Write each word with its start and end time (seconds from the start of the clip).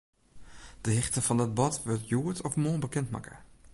De 0.81 0.91
hichte 0.95 1.21
fan 1.25 1.37
dat 1.41 1.53
bod 1.57 1.75
wurdt 1.83 2.07
hjoed 2.07 2.41
of 2.47 2.53
moarn 2.61 2.79
bekendmakke. 2.85 3.33